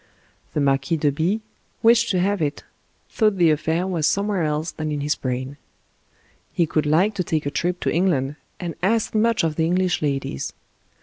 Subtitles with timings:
[0.55, 1.41] The Marquis de B
[1.83, 2.63] wished to have it
[3.07, 5.57] thought the affair was somewhere else than in his brain."
[6.55, 10.01] He could like to take a trip to England," and asked much of the English
[10.01, 10.53] ladies.